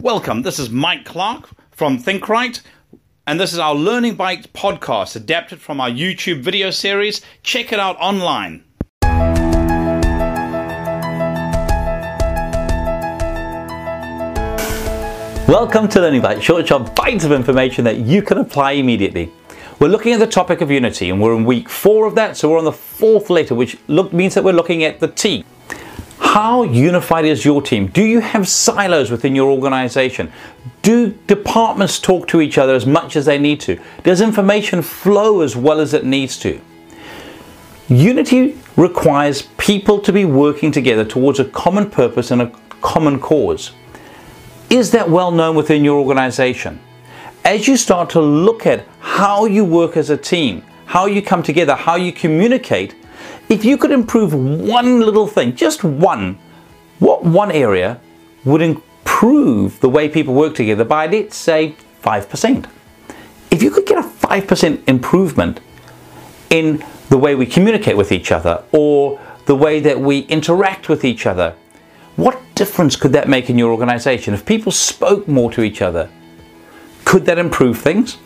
[0.00, 0.42] Welcome.
[0.42, 2.60] This is Mike Clark from ThinkRight,
[3.26, 7.20] and this is our Learning Bite podcast adapted from our YouTube video series.
[7.42, 8.62] Check it out online.
[15.48, 19.32] Welcome to Learning Bite, short short bites of information that you can apply immediately.
[19.80, 22.48] We're looking at the topic of unity, and we're in week four of that, so
[22.48, 25.44] we're on the fourth letter, which look, means that we're looking at the T.
[26.34, 27.86] How unified is your team?
[27.86, 30.30] Do you have silos within your organization?
[30.82, 33.80] Do departments talk to each other as much as they need to?
[34.02, 36.60] Does information flow as well as it needs to?
[37.88, 43.72] Unity requires people to be working together towards a common purpose and a common cause.
[44.68, 46.78] Is that well known within your organization?
[47.42, 51.42] As you start to look at how you work as a team, how you come
[51.42, 52.94] together, how you communicate,
[53.48, 56.38] if you could improve one little thing, just one,
[56.98, 58.00] what one area
[58.44, 62.66] would improve the way people work together by, let's say, 5%?
[63.50, 65.60] If you could get a 5% improvement
[66.50, 71.04] in the way we communicate with each other or the way that we interact with
[71.04, 71.54] each other,
[72.16, 74.34] what difference could that make in your organization?
[74.34, 76.10] If people spoke more to each other,
[77.04, 78.18] could that improve things?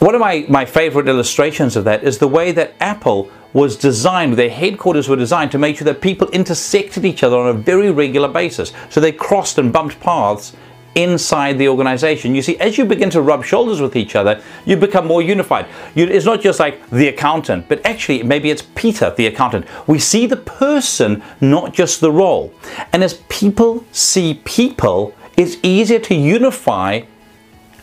[0.00, 4.34] One of my, my favorite illustrations of that is the way that Apple was designed,
[4.34, 7.90] their headquarters were designed to make sure that people intersected each other on a very
[7.90, 8.72] regular basis.
[8.90, 10.54] So they crossed and bumped paths
[10.94, 12.34] inside the organization.
[12.34, 15.66] You see, as you begin to rub shoulders with each other, you become more unified.
[15.94, 19.66] You, it's not just like the accountant, but actually maybe it's Peter, the accountant.
[19.86, 22.52] We see the person, not just the role.
[22.92, 27.02] And as people see people, it's easier to unify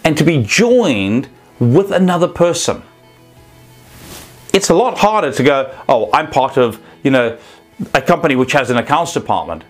[0.03, 1.30] and to be joined
[1.62, 2.84] with another person
[4.54, 7.38] it's a lot harder to go, oh, I'm part of, you know,
[7.94, 9.64] a company which has an accounts department.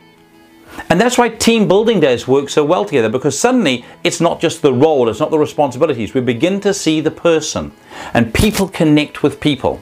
[0.89, 4.61] And that's why team building days work so well together because suddenly it's not just
[4.61, 6.13] the role, it's not the responsibilities.
[6.13, 7.73] We begin to see the person
[8.13, 9.81] and people connect with people.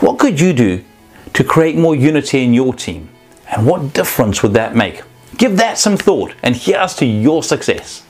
[0.00, 0.84] What could you do
[1.34, 3.10] to create more unity in your team?
[3.50, 5.02] And what difference would that make?
[5.36, 8.04] Give that some thought and here's to your success.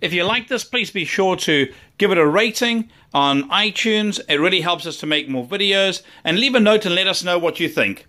[0.00, 4.20] If you like this, please be sure to give it a rating on iTunes.
[4.28, 6.02] It really helps us to make more videos.
[6.24, 8.06] And leave a note and let us know what you think.